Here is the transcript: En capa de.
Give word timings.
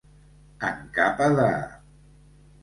En 0.69 0.79
capa 0.95 1.27
de. 1.41 1.47